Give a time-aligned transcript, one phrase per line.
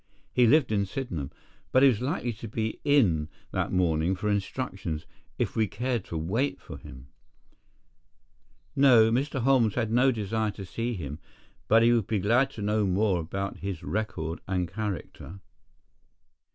[0.33, 1.29] He lived at Sydenham,
[1.71, 5.05] but he was likely to be in that morning for instructions,
[5.37, 7.09] if we cared to wait for him.
[8.75, 9.41] No, Mr.
[9.41, 11.19] Holmes had no desire to see him,
[11.67, 15.39] but would be glad to know more about his record and character.